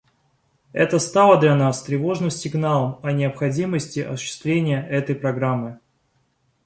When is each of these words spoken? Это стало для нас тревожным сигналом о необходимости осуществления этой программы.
Это 0.73 0.97
стало 0.97 1.37
для 1.39 1.53
нас 1.55 1.83
тревожным 1.83 2.31
сигналом 2.31 2.99
о 3.03 3.11
необходимости 3.11 3.99
осуществления 3.99 4.83
этой 4.89 5.13
программы. 5.13 5.79